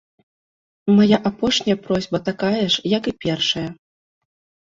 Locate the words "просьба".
1.83-2.17